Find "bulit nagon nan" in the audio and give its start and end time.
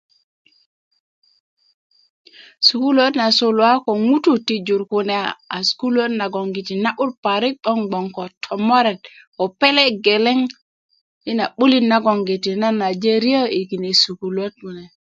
11.55-12.77